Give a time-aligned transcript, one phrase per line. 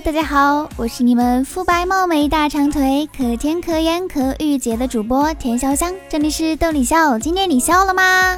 [0.00, 8.36] 大家好，我是你们肤白貌美大长腿可甜可盐可御姐的主播田潇香，这里是逗你笑，今天你笑了吗？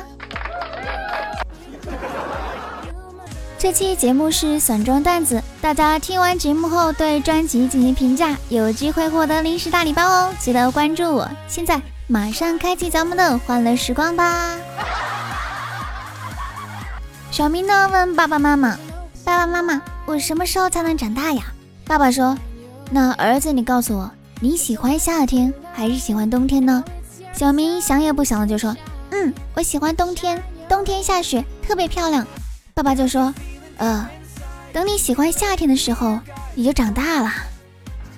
[3.59, 11.27] 这期节目是散装段子，大家听完节目后对专辑进行评价，有机会获得零食大礼包哦，记得关注我。
[11.49, 14.59] 现在马上开启咱们的欢乐时光吧。
[17.31, 18.79] 小明呢问爸爸妈妈
[19.25, 21.43] ：“爸爸妈妈。”我什么时候才能长大呀？
[21.85, 22.39] 爸爸说
[22.91, 24.09] ：“那儿子，你告诉我，
[24.41, 26.83] 你喜欢夏天还是喜欢冬天呢？”
[27.35, 28.75] 小明想也不想的就说
[29.11, 32.25] ：“嗯，我喜欢冬天，冬天下雪特别漂亮。”
[32.73, 33.35] 爸爸就说
[33.79, 34.09] ：“呃，
[34.73, 36.19] 等你喜欢夏天的时候，
[36.55, 37.33] 你就长大了。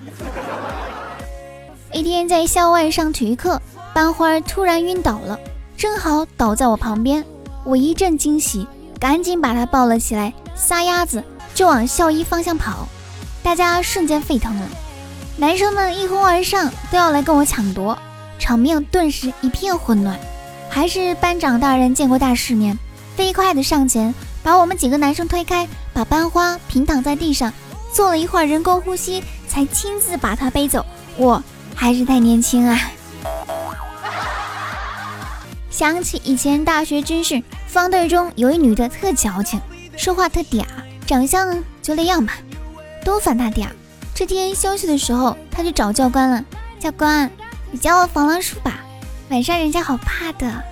[1.91, 3.59] ”一天在校外上体育课，
[3.95, 5.39] 班花突然晕倒了，
[5.75, 7.25] 正好倒在我旁边，
[7.65, 8.67] 我一阵惊喜，
[8.99, 11.23] 赶紧把她抱了起来，撒丫子。
[11.59, 12.87] 就往校医方向跑，
[13.43, 14.65] 大家瞬间沸腾了，
[15.35, 17.99] 男生们一哄而上，都要来跟我抢夺，
[18.39, 20.17] 场面顿时一片混乱。
[20.69, 22.79] 还是班长大人见过大世面，
[23.17, 27.51] 飞快的上前把我们几个男生推开，把班花平躺在地上，
[27.91, 30.85] 做了一会儿人工呼吸，才亲自把她背走。
[31.17, 31.43] 我
[31.75, 32.79] 还是太年轻啊！
[35.69, 39.59] 想起以前大学军训，方队中有一女的特矫情，
[39.97, 40.63] 说话特嗲。
[41.09, 42.33] 长相就那样吧，
[43.03, 43.75] 多烦他点儿。
[44.13, 46.45] 这天休息的时候，他去找教官了。
[46.79, 47.27] 教官，
[47.71, 48.81] 你教我防狼术吧，
[49.31, 50.63] 晚上人家好怕的。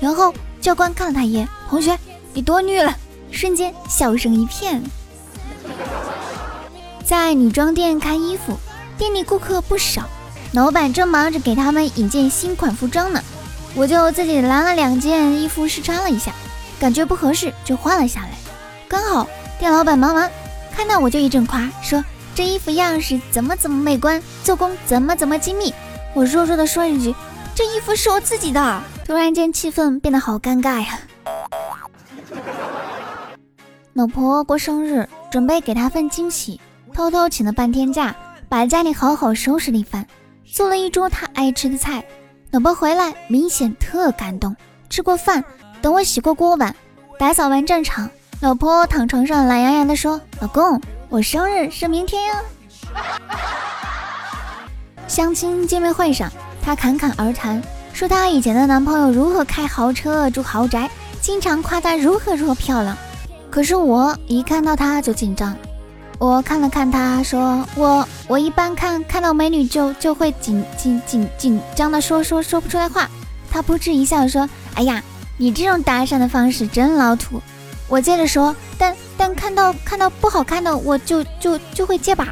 [0.00, 1.98] 然后教官看了他一眼，同学，
[2.32, 2.96] 你多虑了。
[3.30, 4.82] 瞬间笑声一片。
[7.04, 8.56] 在女装店看衣服，
[8.96, 10.08] 店里顾客不少，
[10.52, 13.22] 老板正忙着给他们引荐新款服装呢。
[13.74, 16.32] 我就自己拿了两件衣服试穿了一下，
[16.80, 18.30] 感觉不合适就换了下来，
[18.88, 19.26] 刚好。
[19.62, 20.28] 店老板忙完，
[20.72, 25.72] 看到我就一阵夸，说这衣服样式怎么怎么美观，做工怎么怎么精密。
[26.14, 27.14] 我弱弱的说一句，
[27.54, 28.82] 这衣服是我自己的。
[29.06, 30.98] 突然间气氛变得好尴尬呀。
[33.94, 36.60] 老婆过生日，准备给她份惊喜，
[36.92, 38.12] 偷偷请了半天假，
[38.48, 40.04] 把家里好好收拾了一番，
[40.44, 42.02] 做了一桌她爱吃的菜。
[42.50, 44.56] 老婆回来明显特感动，
[44.90, 45.44] 吃过饭，
[45.80, 46.74] 等我洗过锅碗，
[47.16, 48.10] 打扫完战场。
[48.42, 52.34] 老婆躺床上懒洋洋地说：“老公，我生日是明天呀。”
[55.06, 56.28] 相亲见面会上，
[56.60, 62.96] 她侃侃而谈，说她以前的男朋友如何开豪车住豪宅，经常夸她如何如何漂亮。
[63.48, 65.56] 可是我一看到她就紧张，
[66.18, 73.08] 我看了看她，说：“我我一般看看到美女就就会紧紧紧紧张的说说说不出来话。”
[73.48, 75.00] 她扑哧一笑说：“哎呀，
[75.36, 77.40] 你这种搭讪的方式真老土。”
[77.92, 82.26] 我接着说，但但看到看到不好看的，我就就就会结巴。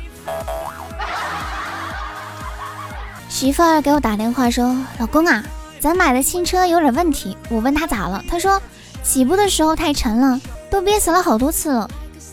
[3.29, 5.45] 媳妇儿给我打电话说：“老公啊，
[5.79, 8.59] 咱买的新车有点问题。”我问他咋了，他说
[9.03, 10.41] 起步的时候太沉了，
[10.71, 11.87] 都憋死了好多次了。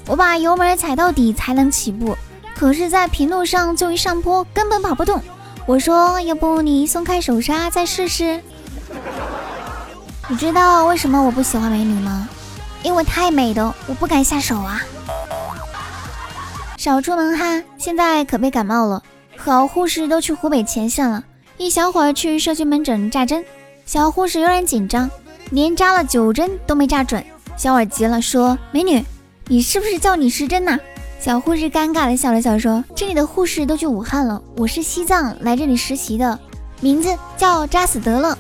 [0.06, 2.18] 我把油门踩到底才能起步，
[2.56, 5.22] 可是，在平路上就一上坡根本跑不动。
[5.66, 8.42] 我说，要不你松开手刹再试试？
[10.30, 12.30] 你知道为什么我不喜欢美女吗？
[12.88, 14.81] 因为太美的，我不敢下手啊！
[16.78, 19.03] 少出门哈，现在可别感冒了。
[19.36, 21.22] 好护士都去湖北前线了，
[21.58, 23.44] 一小会儿去社区门诊扎针，
[23.86, 25.12] 小护士有点紧张，
[25.52, 27.22] 连扎了九针都没扎准。
[27.58, 29.03] 小耳急了，说：“美女，
[29.47, 30.80] 你是不是叫你时针呐？”
[31.20, 36.40] 小护士尴尬的笑了笑，说：“这里的护士都去武汉了，我是西藏来这里实习的，
[36.80, 38.38] 名字叫扎死得了。”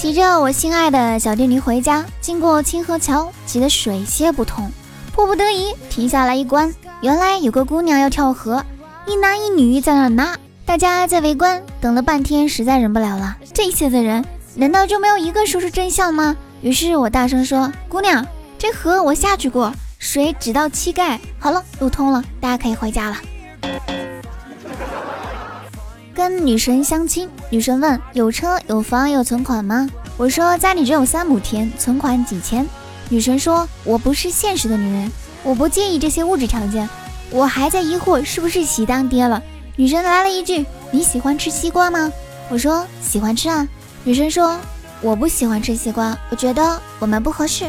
[0.00, 4.70] 骑着我心爱的小电驴回家，经过清河桥，急得水泄不通，
[5.12, 6.72] 迫不得已停下来一观。
[7.00, 8.64] 原来有个姑娘要跳河，
[9.08, 13.36] 一男一女在那拿，大家在围观，等了半天，实在忍不了了。
[13.52, 16.36] 这些的人难道就没有一个说出真相吗？
[16.62, 18.24] 于是我大声说：“姑娘，
[18.56, 21.18] 这河我下去过，水只到膝盖。
[21.40, 23.16] 好了，路通了，大家可以回家了。”
[26.18, 29.88] 跟女神相亲，女神问有车有房有存款吗？
[30.16, 32.66] 我说家里只有三亩田，存款几千。
[33.08, 35.12] 女神说我不是现实的女人，
[35.44, 36.90] 我不介意这些物质条件。
[37.30, 39.40] 我还在疑惑是不是喜当爹了。
[39.76, 42.12] 女神来了一句你喜欢吃西瓜吗？
[42.48, 43.68] 我说喜欢吃啊。
[44.02, 44.58] 女神说
[45.00, 47.66] 我不喜欢吃西瓜，我觉得我们不合适。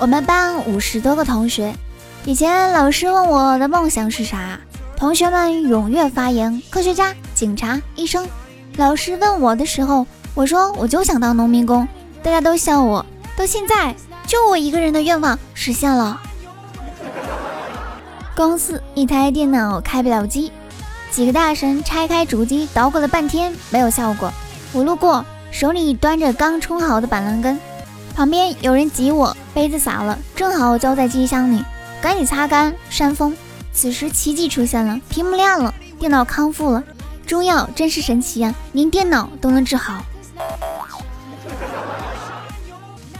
[0.00, 1.72] 我们班五十多个同学，
[2.24, 4.58] 以前老师问我的梦想是啥？
[5.00, 8.28] 同学们踊跃发言：科学家、警察、医生。
[8.76, 11.88] 老师问我的时候，我说我就想当农民工。
[12.22, 13.04] 大家都笑我，
[13.34, 16.20] 到现在就我一个人的愿望实现了。
[18.36, 20.52] 公司一台电脑开不了机，
[21.10, 24.30] 几个大神拆开主机捣鼓了半天没有效果。
[24.74, 27.58] 我路过，手里端着刚冲好的板蓝根，
[28.14, 31.64] 旁边有人挤我，杯子洒了，正好浇在机箱里，
[32.02, 33.34] 赶紧擦干扇风。
[33.72, 36.82] 此时奇迹出现了，屏幕亮了，电脑康复了。
[37.26, 40.02] 中药真是神奇呀，连电脑都能治好。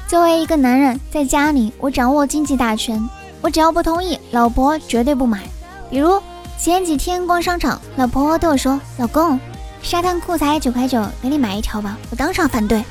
[0.09, 3.09] 作为一个男人，在家里我掌握经济大权，
[3.41, 5.41] 我只要不同意，老婆绝对不买。
[5.89, 6.21] 比如
[6.59, 9.39] 前几天逛商场，老婆对我说：“老公，
[9.83, 12.85] 沙滩裤才九块九，给你买一条吧。”我当场反对：“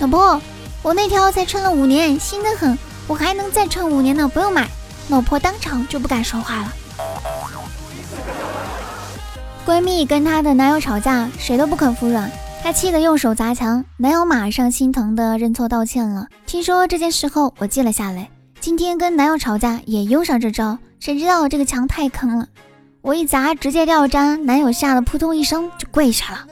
[0.00, 0.40] 老婆，
[0.82, 2.76] 我那条才穿了五年，新的很，
[3.06, 4.66] 我还能再穿五年呢，不用买。”
[5.08, 6.72] 老婆当场就不敢说话了。
[9.64, 12.30] 闺蜜跟她的男友吵架，谁都不肯服软，
[12.62, 16.26] 她气得用手砸墙，男友马上心疼的认错道歉了。
[16.46, 18.28] 听说这件事后，我记了下来，
[18.60, 20.78] 今天跟男友吵架也用上这招。
[20.98, 22.46] 谁知道这个墙太坑了，
[23.00, 26.46] 我一砸直接掉渣，男友吓得扑通一声就跪下了。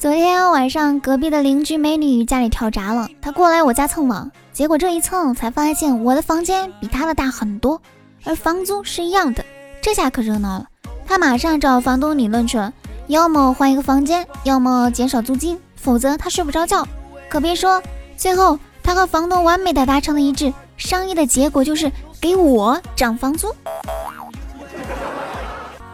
[0.00, 7.78] 昨天晚上隔壁的邻居美女家里跳闸了，她过来我家蹭网，结果这一蹭才发现我的房间比她的大很多，
[8.24, 9.44] 而房租是一样的。
[9.82, 10.66] 这下可热闹了，
[11.06, 12.72] 他马上找房东理论去了，
[13.08, 16.88] 要么换一个房间，要么减少租金，否则他睡不着觉。
[17.28, 17.82] 可别说，
[18.16, 23.54] 最后他和房东完美的达成了一致，商议的结果就是给我涨房租。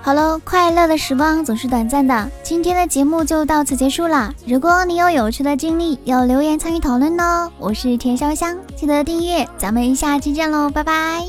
[0.07, 4.33] 好了，快乐的时光总是短暂的，今天的节目就到此结束了。
[4.47, 7.51] 如果你有有趣的经历，要留言参与讨论哦。
[7.59, 11.25] 我是田潇香，记得订阅，咱们下期见喽，拜拜。